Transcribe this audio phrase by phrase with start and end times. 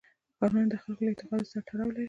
[0.37, 1.99] ښارونه د خلکو له اعتقاداتو سره تړاو لري.